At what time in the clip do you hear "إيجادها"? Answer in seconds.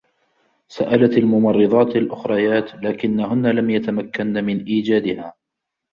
4.65-5.33